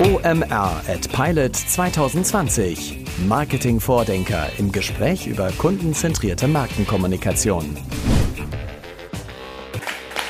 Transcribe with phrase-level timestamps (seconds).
[0.00, 3.04] OMR at Pilot 2020.
[3.26, 7.76] Marketing-Vordenker im Gespräch über kundenzentrierte Markenkommunikation.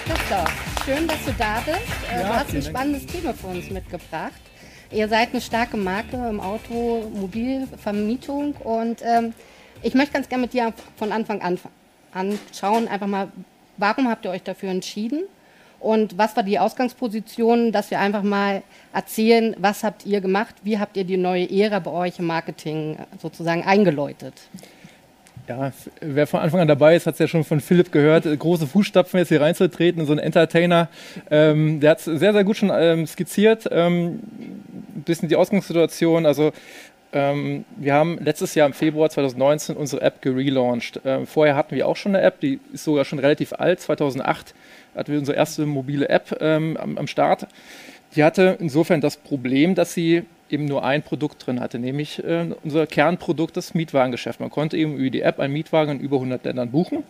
[0.06, 1.80] Christoph, schön, dass du da bist.
[2.10, 4.40] Äh, Ja, du hast ein spannendes Thema für uns mitgebracht.
[4.90, 9.34] Ihr seid eine starke Marke im Automobilvermietung und ähm,
[9.82, 11.58] ich möchte ganz gerne mit dir von Anfang an
[12.14, 13.28] anschauen, einfach mal,
[13.76, 15.24] warum habt ihr euch dafür entschieden
[15.80, 20.78] und was war die Ausgangsposition, dass wir einfach mal erzählen, was habt ihr gemacht, wie
[20.78, 24.34] habt ihr die neue Ära bei euch im Marketing sozusagen eingeläutet?
[25.48, 28.24] Ja, wer von Anfang an dabei ist, hat es ja schon von Philipp gehört.
[28.24, 30.88] Große Fußstapfen jetzt hier reinzutreten, so ein Entertainer.
[31.30, 33.66] Ähm, der hat es sehr, sehr gut schon ähm, skizziert.
[33.70, 34.20] Ähm,
[35.06, 36.26] bisschen die Ausgangssituation.
[36.26, 36.52] Also
[37.12, 41.00] ähm, wir haben letztes Jahr im Februar 2019 unsere App gelauncht.
[41.04, 43.80] Ähm, vorher hatten wir auch schon eine App, die ist sogar schon relativ alt.
[43.80, 44.54] 2008
[44.94, 47.46] hatten wir unsere erste mobile App ähm, am, am Start.
[48.14, 52.46] Die hatte insofern das Problem, dass sie eben nur ein Produkt drin hatte, nämlich äh,
[52.64, 54.40] unser Kernprodukt, das Mietwagengeschäft.
[54.40, 57.04] Man konnte eben über die App einen Mietwagen in über 100 Ländern buchen.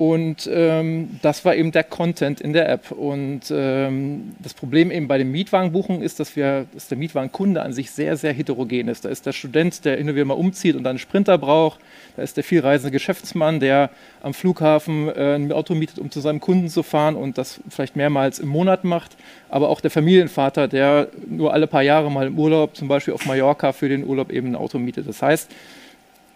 [0.00, 2.90] Und ähm, das war eben der Content in der App.
[2.90, 7.74] Und ähm, das Problem eben bei den Mietwagenbuchungen ist, dass, wir, dass der Mietwagenkunde an
[7.74, 9.04] sich sehr, sehr heterogen ist.
[9.04, 11.80] Da ist der Student, der hin und wieder mal umzieht und dann einen Sprinter braucht.
[12.16, 13.90] Da ist der vielreisende Geschäftsmann, der
[14.22, 17.94] am Flughafen äh, ein Auto mietet, um zu seinem Kunden zu fahren und das vielleicht
[17.94, 19.18] mehrmals im Monat macht.
[19.50, 23.26] Aber auch der Familienvater, der nur alle paar Jahre mal im Urlaub, zum Beispiel auf
[23.26, 25.06] Mallorca, für den Urlaub eben ein Auto mietet.
[25.06, 25.50] Das heißt,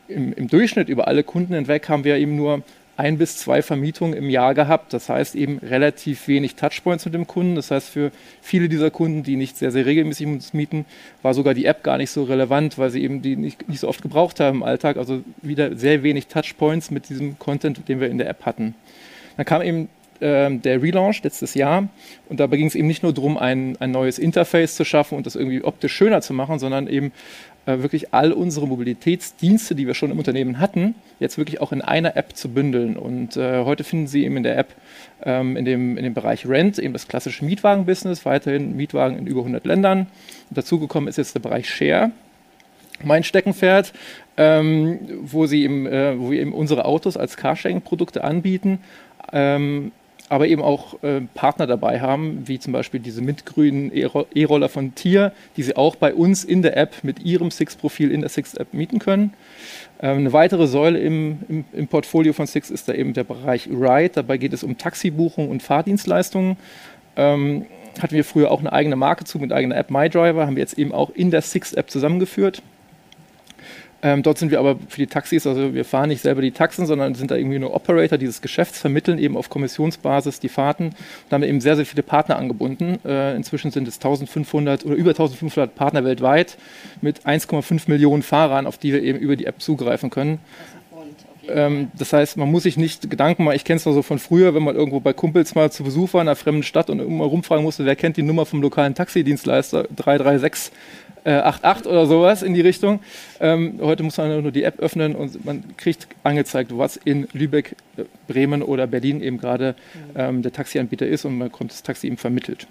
[0.08, 2.62] im, im Durchschnitt über alle Kunden hinweg haben wir eben nur
[2.96, 4.92] ein bis zwei Vermietungen im Jahr gehabt.
[4.92, 7.56] Das heißt eben relativ wenig Touchpoints mit dem Kunden.
[7.56, 10.84] Das heißt, für viele dieser Kunden, die nicht sehr, sehr regelmäßig uns mieten,
[11.22, 13.88] war sogar die App gar nicht so relevant, weil sie eben die nicht, nicht so
[13.88, 14.96] oft gebraucht haben im Alltag.
[14.96, 18.74] Also wieder sehr wenig Touchpoints mit diesem Content, den wir in der App hatten.
[19.36, 19.88] Dann kam eben
[20.20, 21.88] ähm, der Relaunch letztes Jahr
[22.28, 25.26] und dabei ging es eben nicht nur darum, ein, ein neues Interface zu schaffen und
[25.26, 27.12] das irgendwie optisch schöner zu machen, sondern eben
[27.66, 31.80] äh, wirklich all unsere Mobilitätsdienste, die wir schon im Unternehmen hatten, jetzt wirklich auch in
[31.80, 32.96] einer App zu bündeln.
[32.96, 34.74] Und äh, heute finden Sie eben in der App
[35.22, 39.40] ähm, in, dem, in dem Bereich Rent eben das klassische Mietwagen-Business, weiterhin Mietwagen in über
[39.40, 40.00] 100 Ländern.
[40.50, 42.10] Und dazugekommen ist jetzt der Bereich Share,
[43.02, 43.92] mein Steckenpferd,
[44.36, 48.80] ähm, wo, sie eben, äh, wo wir eben unsere Autos als Carsharing-Produkte anbieten,
[49.32, 49.92] ähm,
[50.28, 54.94] aber eben auch äh, Partner dabei haben, wie zum Beispiel diese mintgrünen E-Ro- E-Roller von
[54.94, 58.72] Tier, die sie auch bei uns in der App mit ihrem Six-Profil in der Six-App
[58.72, 59.34] mieten können.
[60.00, 63.68] Ähm, eine weitere Säule im, im, im Portfolio von Six ist da eben der Bereich
[63.68, 64.10] Ride.
[64.14, 66.56] Dabei geht es um Taxibuchung und Fahrdienstleistungen.
[67.16, 67.66] Ähm,
[68.00, 70.78] hatten wir früher auch eine eigene Marke zu mit eigener App MyDriver, haben wir jetzt
[70.78, 72.62] eben auch in der Six-App zusammengeführt.
[74.04, 76.84] Ähm, dort sind wir aber für die Taxis, also wir fahren nicht selber die Taxen,
[76.84, 81.32] sondern sind da irgendwie nur Operator dieses Geschäfts, vermitteln eben auf Kommissionsbasis die Fahrten und
[81.32, 82.98] haben eben sehr, sehr viele Partner angebunden.
[83.06, 86.58] Äh, inzwischen sind es 1500 oder über 1500 Partner weltweit
[87.00, 90.38] mit 1,5 Millionen Fahrern, auf die wir eben über die App zugreifen können.
[91.48, 93.56] Ähm, das heißt, man muss sich nicht Gedanken machen.
[93.56, 96.14] Ich kenne es noch so von früher, wenn man irgendwo bei Kumpels mal zu Besuch
[96.14, 98.94] war in einer fremden Stadt und immer rumfragen musste, wer kennt die Nummer vom lokalen
[98.94, 100.72] Taxidienstleister 336
[101.24, 103.00] äh, 88 oder sowas in die Richtung.
[103.40, 107.76] Ähm, heute muss man nur die App öffnen und man kriegt angezeigt, was in Lübeck,
[107.96, 109.74] äh, Bremen oder Berlin eben gerade
[110.14, 112.66] ähm, der Taxianbieter ist und man bekommt das Taxi eben vermittelt.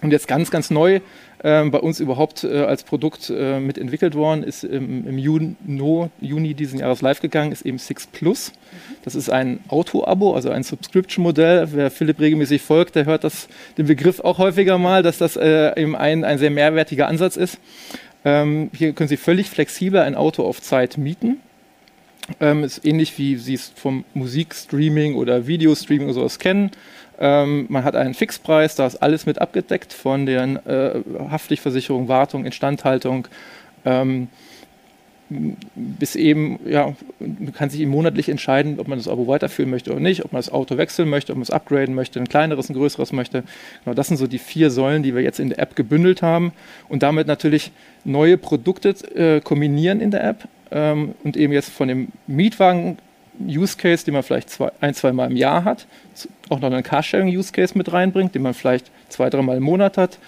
[0.00, 1.00] Und jetzt ganz, ganz neu
[1.42, 5.56] ähm, bei uns überhaupt äh, als Produkt äh, mitentwickelt worden, ist im, im Juni,
[6.20, 8.52] Juni diesen Jahres live gegangen, ist eben Six Plus.
[9.04, 11.68] Das ist ein Auto-Abo, also ein Subscription-Modell.
[11.72, 15.80] Wer Philipp regelmäßig folgt, der hört das, den Begriff auch häufiger mal, dass das äh,
[15.80, 17.58] eben ein, ein sehr mehrwertiger Ansatz ist.
[18.24, 21.38] Ähm, hier können Sie völlig flexibel ein Auto auf Zeit mieten.
[22.40, 26.70] Ähm, ist ähnlich wie Sie es vom Musikstreaming oder Videostreaming oder sowas kennen.
[27.20, 32.44] Ähm, man hat einen Fixpreis, da ist alles mit abgedeckt von den äh, Haftpflichtversicherung, Wartung,
[32.44, 33.26] Instandhaltung.
[33.84, 34.28] Ähm,
[35.74, 39.90] bis eben, ja, man kann sich eben monatlich entscheiden, ob man das Abo weiterführen möchte
[39.90, 42.70] oder nicht, ob man das Auto wechseln möchte, ob man es upgraden möchte, ein kleineres,
[42.70, 43.42] ein größeres möchte.
[43.84, 46.52] Genau, das sind so die vier Säulen, die wir jetzt in der App gebündelt haben
[46.88, 47.72] und damit natürlich
[48.04, 52.96] neue Produkte äh, kombinieren in der App ähm, und eben jetzt von dem Mietwagen
[53.40, 55.86] Use Case, den man vielleicht zwei, ein, zwei Mal im Jahr hat,
[56.48, 59.96] auch noch einen Carsharing Use Case mit reinbringt, den man vielleicht zwei, dreimal im Monat
[59.96, 60.18] hat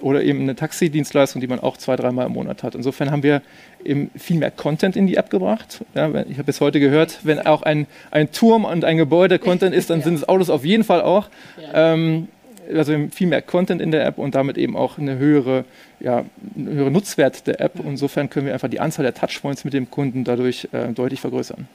[0.00, 2.74] oder eben eine Taxidienstleistung, die man auch zwei, dreimal im Monat hat.
[2.74, 3.42] Insofern haben wir
[3.84, 5.84] eben viel mehr Content in die App gebracht.
[5.94, 9.74] Ja, ich habe bis heute gehört, wenn auch ein, ein Turm und ein Gebäude Content
[9.74, 11.28] ist, dann sind es Autos auf jeden Fall auch.
[11.72, 12.28] Ähm,
[12.74, 15.64] also viel mehr Content in der App und damit eben auch eine höhere,
[16.00, 16.24] ja,
[16.56, 17.74] einen höheren Nutzwert der App.
[17.84, 21.68] Insofern können wir einfach die Anzahl der Touchpoints mit dem Kunden dadurch äh, deutlich vergrößern.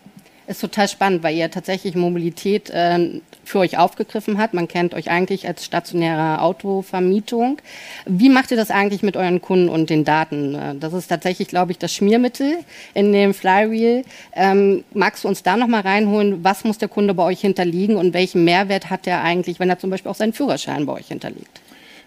[0.52, 4.54] Ist total spannend, weil ihr tatsächlich Mobilität äh, für euch aufgegriffen habt.
[4.54, 7.58] Man kennt euch eigentlich als stationäre Autovermietung.
[8.06, 10.56] Wie macht ihr das eigentlich mit euren Kunden und den Daten?
[10.56, 12.60] Äh, das ist tatsächlich, glaube ich, das Schmiermittel
[12.94, 14.04] in dem Flywheel.
[14.34, 16.44] Ähm, magst du uns da nochmal reinholen?
[16.44, 19.80] Was muss der Kunde bei euch hinterliegen und welchen Mehrwert hat er eigentlich, wenn er
[19.80, 21.62] zum Beispiel auch seinen Führerschein bei euch hinterlegt?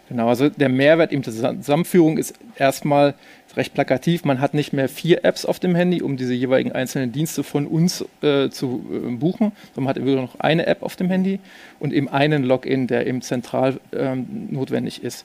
[0.08, 3.14] Genau, also der Mehrwert eben der Zusammenführung ist erstmal
[3.56, 4.25] recht plakativ.
[4.25, 7.67] Man hat nicht mehr vier Apps auf dem Handy, um diese jeweiligen einzelnen Dienste von
[7.67, 11.41] uns äh, zu äh, buchen, sondern man hat immer noch eine App auf dem Handy
[11.79, 15.25] und eben einen Login, der eben zentral ähm, notwendig ist.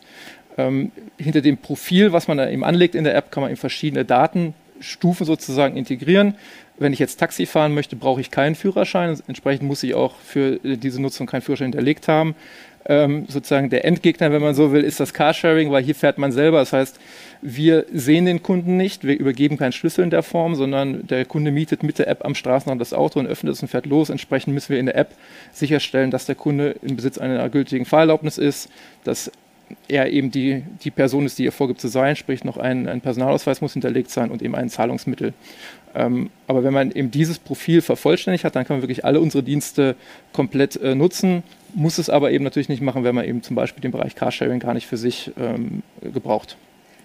[0.57, 3.59] Ähm, hinter dem Profil, was man da eben anlegt in der App, kann man eben
[3.59, 6.35] verschiedene Datenstufen sozusagen integrieren.
[6.77, 9.19] Wenn ich jetzt Taxi fahren möchte, brauche ich keinen Führerschein.
[9.27, 12.35] Entsprechend muss ich auch für diese Nutzung keinen Führerschein hinterlegt haben.
[12.91, 16.31] Ähm, sozusagen der Endgegner, wenn man so will, ist das Carsharing, weil hier fährt man
[16.31, 16.57] selber.
[16.57, 16.99] Das heißt,
[17.43, 21.51] wir sehen den Kunden nicht, wir übergeben keinen Schlüssel in der Form, sondern der Kunde
[21.51, 24.09] mietet mit der App am Straßenrand das Auto und öffnet es und fährt los.
[24.09, 25.11] Entsprechend müssen wir in der App
[25.51, 28.69] sicherstellen, dass der Kunde im Besitz einer gültigen Fahrerlaubnis ist,
[29.03, 29.31] dass
[29.87, 33.01] er eben die, die Person ist, die er vorgibt zu sein, sprich noch ein, ein
[33.01, 35.33] Personalausweis muss hinterlegt sein und eben ein Zahlungsmittel.
[35.95, 39.43] Ähm, aber wenn man eben dieses Profil vervollständigt hat, dann kann man wirklich alle unsere
[39.43, 39.95] Dienste
[40.33, 41.43] komplett äh, nutzen,
[41.73, 44.59] muss es aber eben natürlich nicht machen, wenn man eben zum Beispiel den Bereich Carsharing
[44.59, 46.57] gar nicht für sich ähm, gebraucht.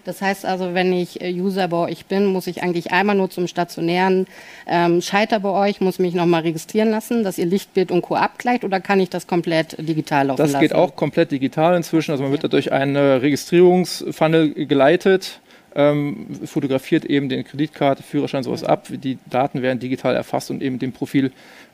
[0.05, 3.29] Das heißt also, wenn ich äh, User bei euch bin, muss ich eigentlich einmal nur
[3.29, 4.27] zum stationären
[4.67, 8.15] ähm, Schalter bei euch, muss mich nochmal registrieren lassen, dass ihr Lichtbild und Co.
[8.15, 10.63] abgleicht oder kann ich das komplett digital laufen das lassen?
[10.63, 12.11] Das geht auch komplett digital inzwischen.
[12.11, 15.41] Also man wird dadurch einen Registrierungsfunnel geleitet
[15.75, 18.87] ähm, fotografiert eben den Kreditkarte, Führerschein, sowas ab.
[18.89, 21.31] Die Daten werden digital erfasst und eben dem Profil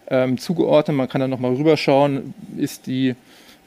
[0.10, 0.98] ähm, zugeordnet.
[0.98, 3.16] Man kann dann nochmal rüberschauen, ist die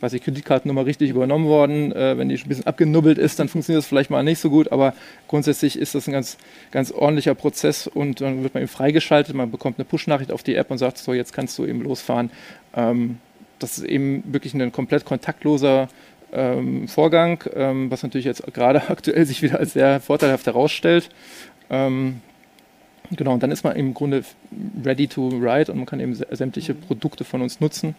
[0.04, 1.92] weiß ich, Kreditkartennummer richtig übernommen worden.
[1.92, 4.70] Äh, wenn die ein bisschen abgenubbelt ist, dann funktioniert das vielleicht mal nicht so gut,
[4.70, 4.94] aber
[5.26, 6.36] grundsätzlich ist das ein ganz,
[6.70, 10.54] ganz ordentlicher Prozess und dann wird man eben freigeschaltet, man bekommt eine Push-Nachricht auf die
[10.54, 12.30] App und sagt, so jetzt kannst du eben losfahren.
[12.76, 13.18] Ähm,
[13.58, 15.88] das ist eben wirklich ein komplett kontaktloser
[16.32, 21.08] ähm, Vorgang, ähm, was natürlich jetzt gerade aktuell sich wieder als sehr vorteilhaft herausstellt.
[21.70, 22.20] Ähm,
[23.10, 24.24] genau, und dann ist man im Grunde
[24.84, 27.94] ready to ride und man kann eben sämtliche Produkte von uns nutzen,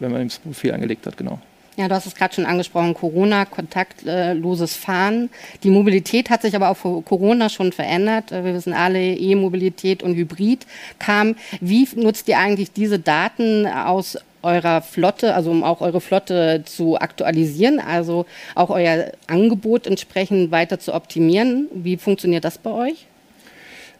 [0.00, 1.38] wenn man das Profil angelegt hat, genau.
[1.76, 5.28] Ja, du hast es gerade schon angesprochen, Corona, kontaktloses Fahren.
[5.64, 8.30] Die Mobilität hat sich aber auch vor Corona schon verändert.
[8.30, 10.66] Wir wissen alle, E-Mobilität und Hybrid
[11.00, 11.34] kam.
[11.60, 16.96] Wie nutzt ihr eigentlich diese Daten aus eurer Flotte, also um auch eure Flotte zu
[16.96, 21.66] aktualisieren, also auch euer Angebot entsprechend weiter zu optimieren.
[21.72, 23.06] Wie funktioniert das bei euch?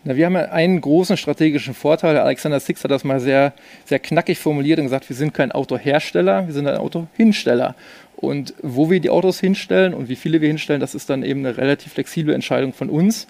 [0.06, 2.18] Na, wir haben einen großen strategischen Vorteil.
[2.18, 3.54] Alexander Six hat das mal sehr,
[3.86, 7.74] sehr knackig formuliert und gesagt, wir sind kein Autohersteller, wir sind ein Autohinsteller.
[8.16, 11.40] Und wo wir die Autos hinstellen und wie viele wir hinstellen, das ist dann eben
[11.40, 13.26] eine relativ flexible Entscheidung von uns.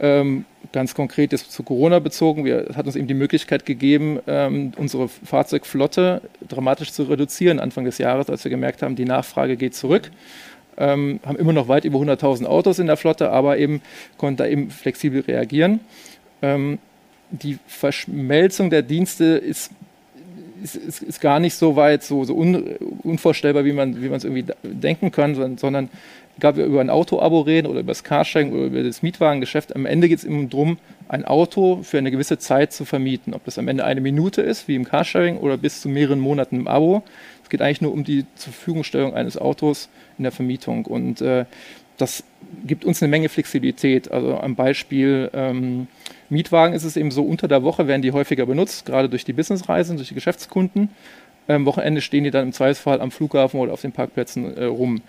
[0.00, 2.44] Ähm, ganz konkret ist zu Corona bezogen.
[2.44, 7.98] Wir, hat uns eben die Möglichkeit gegeben, ähm, unsere Fahrzeugflotte dramatisch zu reduzieren Anfang des
[7.98, 10.10] Jahres, als wir gemerkt haben, die Nachfrage geht zurück.
[10.78, 13.82] Ähm, haben immer noch weit über 100.000 Autos in der Flotte, aber eben
[14.16, 15.80] konnten da eben flexibel reagieren.
[16.40, 16.78] Ähm,
[17.30, 19.70] die Verschmelzung der Dienste ist
[20.62, 22.64] ist, ist, ist, gar nicht so weit so, so un,
[23.04, 25.88] unvorstellbar, wie man es irgendwie denken kann, sondern, sondern
[26.38, 29.86] egal wir über ein Auto-Abo reden oder über das Carsharing oder über das Mietwagengeschäft, am
[29.86, 30.78] Ende geht es immer darum,
[31.08, 33.34] ein Auto für eine gewisse Zeit zu vermieten.
[33.34, 36.56] Ob das am Ende eine Minute ist, wie im Carsharing, oder bis zu mehreren Monaten
[36.56, 37.02] im Abo.
[37.48, 40.84] Es geht eigentlich nur um die zur Verfügungstellung eines Autos in der Vermietung.
[40.84, 41.46] Und äh,
[41.96, 42.22] das
[42.66, 44.10] gibt uns eine Menge Flexibilität.
[44.10, 45.86] Also am Beispiel ähm,
[46.28, 49.32] Mietwagen ist es eben so, unter der Woche werden die häufiger benutzt, gerade durch die
[49.32, 50.90] Businessreisen, durch die Geschäftskunden.
[51.46, 55.00] Am Wochenende stehen die dann im Zweifelsfall am Flughafen oder auf den Parkplätzen äh, rum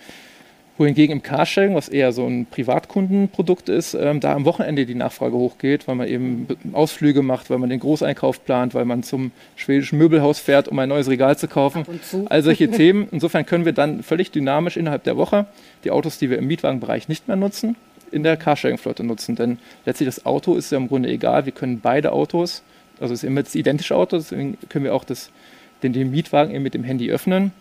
[0.80, 5.36] wohingegen im Carsharing, was eher so ein Privatkundenprodukt ist, ähm, da am Wochenende die Nachfrage
[5.36, 9.98] hochgeht, weil man eben Ausflüge macht, weil man den Großeinkauf plant, weil man zum schwedischen
[10.00, 11.84] Möbelhaus fährt, um ein neues Regal zu kaufen.
[12.30, 13.10] All solche Themen.
[13.12, 15.46] Insofern können wir dann völlig dynamisch innerhalb der Woche
[15.84, 17.76] die Autos, die wir im Mietwagenbereich nicht mehr nutzen,
[18.12, 19.36] in der Carsharing-Flotte nutzen.
[19.36, 21.46] Denn letztlich das Auto ist ja im Grunde egal.
[21.46, 22.64] Wir können beide Autos,
[23.02, 25.30] also es ist immer das identische Auto, deswegen können wir auch das,
[25.84, 27.52] den, den Mietwagen eben mit dem Handy öffnen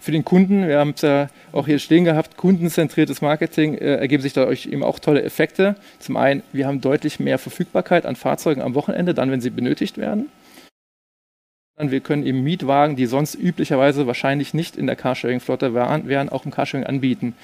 [0.00, 4.22] für den Kunden, wir haben es ja auch hier stehen gehabt, kundenzentriertes Marketing, äh, ergeben
[4.22, 5.76] sich dadurch eben auch tolle Effekte.
[5.98, 9.98] Zum einen, wir haben deutlich mehr Verfügbarkeit an Fahrzeugen am Wochenende, dann, wenn sie benötigt
[9.98, 10.28] werden.
[11.80, 16.44] Wir können eben Mietwagen, die sonst üblicherweise wahrscheinlich nicht in der Carsharing-Flotte wären, wären, auch
[16.44, 17.34] im Carsharing anbieten.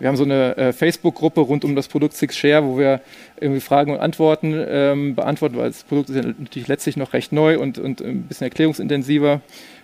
[0.00, 3.00] Wir haben so eine äh, Facebook-Gruppe rund um das Produkt Six Share, wo wir
[3.40, 7.30] irgendwie Fragen und Antworten ähm, beantworten, weil das Produkt ist ja natürlich letztlich noch recht
[7.32, 9.40] neu und, und ein bisschen erklärungsintensiver.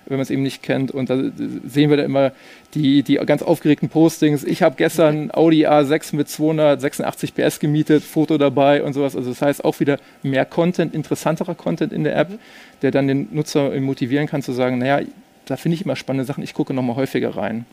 [0.07, 0.91] Wenn man es eben nicht kennt.
[0.91, 1.17] Und da
[1.65, 2.33] sehen wir da immer
[2.75, 4.45] die, die ganz aufgeregten Postings.
[4.45, 9.17] Ich habe gestern Audi A6 mit 286 PS gemietet, Foto dabei und sowas.
[9.17, 12.39] Also das heißt auch wieder mehr Content, interessanterer Content in der App,
[12.83, 15.07] der dann den Nutzer motivieren kann zu sagen, naja,
[15.47, 17.67] da finde ich immer spannende Sachen, ich gucke nochmal häufiger rein.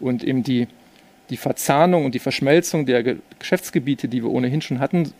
[0.00, 0.66] Und eben die,
[1.30, 5.12] die Verzahnung und die Verschmelzung der Geschäftsgebiete, die wir ohnehin schon hatten,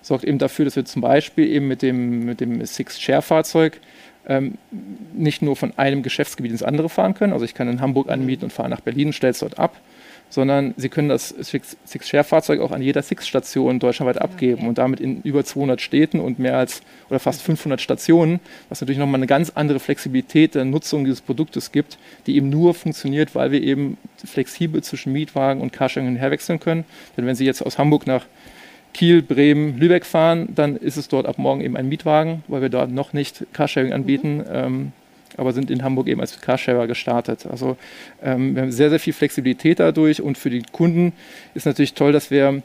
[0.00, 3.78] sorgt eben dafür, dass wir zum Beispiel eben mit dem, mit dem Six-Share-Fahrzeug
[4.26, 4.54] ähm,
[5.12, 7.32] nicht nur von einem Geschäftsgebiet ins andere fahren können.
[7.32, 9.80] Also ich kann in Hamburg anmieten und fahre nach Berlin und stelle es dort ab,
[10.30, 15.44] sondern Sie können das Six-Share-Fahrzeug auch an jeder Six-Station deutschlandweit abgeben und damit in über
[15.44, 19.78] 200 Städten und mehr als oder fast 500 Stationen, was natürlich nochmal eine ganz andere
[19.78, 25.12] Flexibilität der Nutzung dieses Produktes gibt, die eben nur funktioniert, weil wir eben flexibel zwischen
[25.12, 26.84] Mietwagen und Carsharing herwechseln können.
[27.16, 28.24] Denn wenn Sie jetzt aus Hamburg nach
[28.92, 32.68] Kiel, Bremen, Lübeck fahren, dann ist es dort ab morgen eben ein Mietwagen, weil wir
[32.68, 34.38] dort noch nicht Carsharing anbieten.
[34.38, 34.44] Mhm.
[34.52, 34.92] Ähm,
[35.36, 37.46] aber sind in Hamburg eben als Carsharer gestartet.
[37.46, 37.76] Also
[38.22, 41.12] ähm, wir haben sehr, sehr viel Flexibilität dadurch und für die Kunden
[41.54, 42.62] ist natürlich toll, dass wir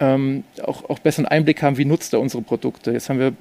[0.00, 2.92] ähm, auch, auch besseren Einblick haben, wie nutzt er unsere Produkte.
[2.92, 3.32] Jetzt haben wir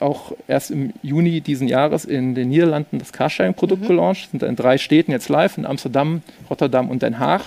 [0.00, 3.88] auch erst im Juni diesen Jahres in den Niederlanden das Carsharing-Produkt mhm.
[3.88, 7.42] gelauncht, sind in drei Städten jetzt live, in Amsterdam, Rotterdam und Den Haag.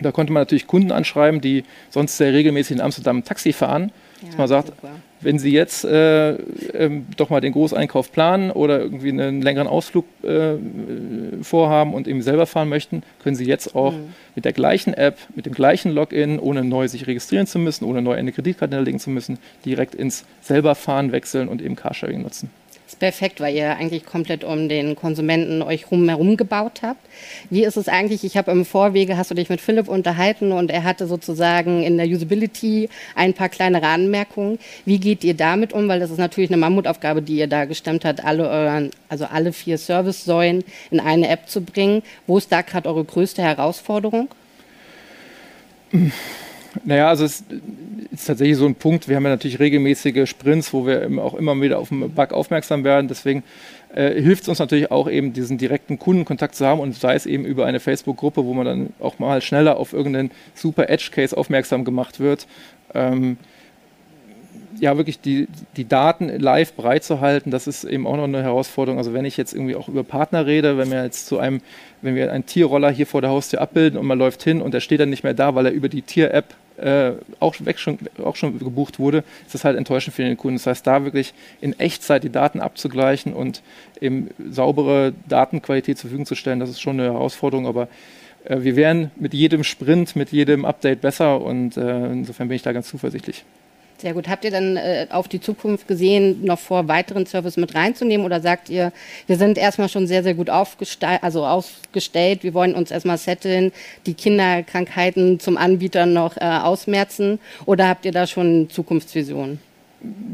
[0.00, 3.92] Da konnte man natürlich Kunden anschreiben, die sonst sehr regelmäßig in Amsterdam Taxi fahren
[4.24, 4.88] ja, dass man sagt, super.
[5.20, 10.06] wenn Sie jetzt äh, äh, doch mal den Großeinkauf planen oder irgendwie einen längeren Ausflug
[10.22, 10.54] äh,
[11.42, 14.14] vorhaben und eben selber fahren möchten, können Sie jetzt auch mhm.
[14.34, 18.02] mit der gleichen App, mit dem gleichen Login, ohne neu sich registrieren zu müssen, ohne
[18.02, 22.50] neu eine Kreditkarte hinterlegen zu müssen, direkt ins selber fahren wechseln und eben Carsharing nutzen
[22.94, 27.00] ist perfekt, weil ihr eigentlich komplett um den Konsumenten euch herum gebaut habt.
[27.50, 28.22] Wie ist es eigentlich?
[28.22, 31.96] Ich habe im Vorwege, hast du dich mit Philipp unterhalten und er hatte sozusagen in
[31.96, 34.58] der Usability ein paar kleinere Anmerkungen.
[34.84, 35.88] Wie geht ihr damit um?
[35.88, 39.52] Weil das ist natürlich eine Mammutaufgabe, die ihr da gestemmt habt, alle euren, also alle
[39.52, 42.02] vier Service-Säulen in eine App zu bringen.
[42.26, 44.28] Wo ist da gerade eure größte Herausforderung?
[46.84, 47.44] Naja, also es
[48.10, 49.08] ist tatsächlich so ein Punkt.
[49.08, 52.84] Wir haben ja natürlich regelmäßige Sprints, wo wir auch immer wieder auf einen Bug aufmerksam
[52.84, 53.08] werden.
[53.08, 53.42] Deswegen
[53.94, 57.26] äh, hilft es uns natürlich auch eben, diesen direkten Kundenkontakt zu haben und sei es
[57.26, 61.84] eben über eine Facebook-Gruppe, wo man dann auch mal schneller auf irgendeinen super Edge-Case aufmerksam
[61.84, 62.46] gemacht wird.
[62.92, 63.36] Ähm,
[64.80, 68.98] ja, wirklich die, die Daten live bereitzuhalten, das ist eben auch noch eine Herausforderung.
[68.98, 71.60] Also wenn ich jetzt irgendwie auch über Partner rede, wenn wir jetzt zu einem,
[72.02, 74.80] wenn wir einen Tierroller hier vor der Haustür abbilden und man läuft hin und der
[74.80, 78.36] steht dann nicht mehr da, weil er über die Tier-App äh, auch, weg schon, auch
[78.36, 80.56] schon gebucht wurde, ist das halt enttäuschend für den Kunden.
[80.56, 83.62] Das heißt, da wirklich in Echtzeit die Daten abzugleichen und
[84.00, 87.88] eben saubere Datenqualität zur Verfügung zu stellen, das ist schon eine Herausforderung, aber
[88.44, 92.62] äh, wir werden mit jedem Sprint, mit jedem Update besser und äh, insofern bin ich
[92.62, 93.44] da ganz zuversichtlich.
[93.98, 94.28] Sehr gut.
[94.28, 98.40] Habt ihr dann äh, auf die Zukunft gesehen, noch vor, weiteren Service mit reinzunehmen oder
[98.40, 98.92] sagt ihr,
[99.26, 103.72] wir sind erstmal schon sehr, sehr gut also aufgestellt, wir wollen uns erstmal setteln,
[104.06, 109.60] die Kinderkrankheiten zum Anbieter noch äh, ausmerzen oder habt ihr da schon Zukunftsvisionen?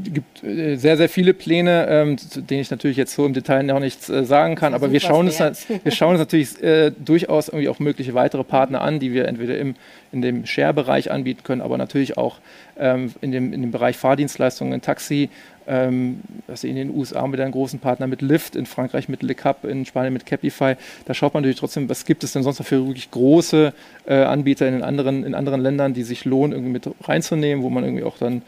[0.05, 3.63] Gibt äh, sehr, sehr viele Pläne, ähm, zu denen ich natürlich jetzt so im Detail
[3.63, 7.49] noch nichts äh, sagen kann, aber wir schauen, uns, wir schauen uns natürlich äh, durchaus
[7.49, 9.75] irgendwie auch mögliche weitere Partner an, die wir entweder im,
[10.13, 12.39] in dem Share-Bereich anbieten können, aber natürlich auch
[12.79, 15.29] ähm, in, dem, in dem Bereich Fahrdienstleistungen, Taxi,
[15.71, 19.35] ähm, also in den USA mit einem großen Partner mit Lyft, in Frankreich mit Le
[19.35, 20.75] Cap, in Spanien mit Capify.
[21.05, 23.73] Da schaut man natürlich trotzdem, was gibt es denn sonst noch für wirklich große
[24.07, 27.71] äh, Anbieter in, den anderen, in anderen Ländern, die sich lohnen, irgendwie mit reinzunehmen, wo
[27.71, 28.43] man irgendwie auch dann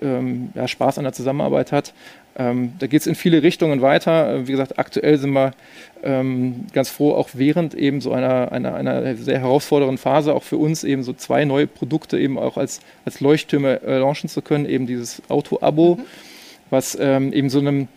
[0.00, 1.92] ähm, ja, Spaß an der Zusammenarbeit hat.
[2.36, 4.34] Ähm, da geht es in viele Richtungen weiter.
[4.34, 5.52] Äh, wie gesagt, aktuell sind wir
[6.02, 10.56] ähm, ganz froh, auch während eben so einer, einer, einer sehr herausfordernden Phase auch für
[10.56, 14.66] uns eben so zwei neue Produkte eben auch als, als Leuchttürme äh, launchen zu können.
[14.66, 16.04] Eben dieses Auto-Abo, mhm.
[16.70, 17.88] was ähm, eben so einem,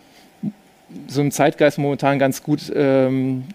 [1.07, 3.45] so einem Zeitgeist momentan ganz gut ähm,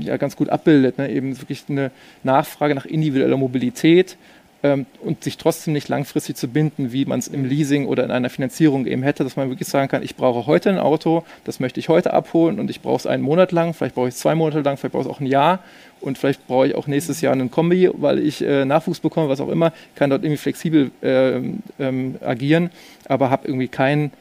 [0.00, 0.98] ja, ganz gut abbildet.
[0.98, 1.10] Ne?
[1.10, 1.90] Eben wirklich eine
[2.22, 4.16] Nachfrage nach individueller Mobilität,
[4.64, 8.10] ähm, und sich trotzdem nicht langfristig zu binden, wie man es im Leasing oder in
[8.10, 11.60] einer Finanzierung eben hätte, dass man wirklich sagen kann, ich brauche heute ein Auto, das
[11.60, 14.20] möchte ich heute abholen und ich brauche es einen Monat lang, vielleicht brauche ich es
[14.20, 15.58] zwei Monate lang, vielleicht brauche ich es auch ein Jahr
[16.00, 19.40] und vielleicht brauche ich auch nächstes Jahr einen Kombi, weil ich äh, Nachwuchs bekomme, was
[19.42, 21.40] auch immer, kann dort irgendwie flexibel äh,
[21.78, 22.70] ähm, agieren,
[23.06, 24.12] aber habe irgendwie keinen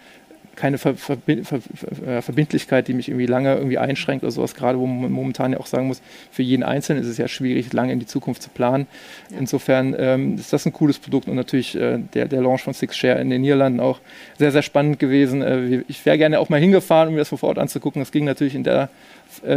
[0.55, 1.59] keine Ver Ver Ver
[2.05, 5.59] äh, Verbindlichkeit, die mich irgendwie lange irgendwie einschränkt oder sowas, gerade wo man momentan ja
[5.59, 8.49] auch sagen muss, für jeden Einzelnen ist es ja schwierig, lange in die Zukunft zu
[8.49, 8.87] planen.
[9.31, 9.39] Ja.
[9.39, 12.95] Insofern ähm, ist das ein cooles Produkt und natürlich äh, der, der Launch von Six
[12.95, 13.99] Share in den Niederlanden auch
[14.37, 15.41] sehr, sehr spannend gewesen.
[15.41, 18.01] Äh, ich wäre gerne auch mal hingefahren, um mir das vor Ort anzugucken.
[18.01, 18.89] Das ging natürlich in der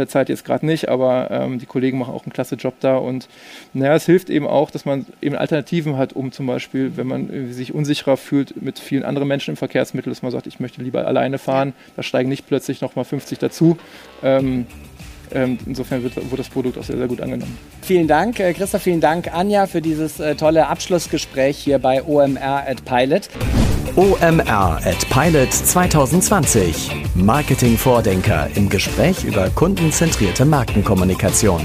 [0.07, 3.27] Zeit jetzt gerade nicht, aber ähm, die Kollegen machen auch einen klasse Job da und
[3.73, 7.53] naja, es hilft eben auch, dass man eben Alternativen hat, um zum Beispiel, wenn man
[7.53, 11.05] sich unsicherer fühlt mit vielen anderen Menschen im Verkehrsmittel, dass man sagt, ich möchte lieber
[11.05, 11.73] alleine fahren.
[11.95, 13.77] Da steigen nicht plötzlich nochmal 50 dazu.
[14.23, 14.65] Ähm,
[15.31, 17.57] ähm, insofern wird, wird, das Produkt auch sehr, sehr gut angenommen.
[17.81, 22.63] Vielen Dank, äh, Christoph, vielen Dank, Anja, für dieses äh, tolle Abschlussgespräch hier bei OMR
[22.67, 23.29] at Pilot.
[23.97, 26.91] OMR at Pilot 2020.
[27.15, 31.61] Marketing-Vordenker im Gespräch über kundenzentrierte Markenkommunikation.